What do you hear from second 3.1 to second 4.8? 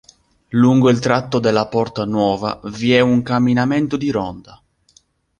camminamento di ronda.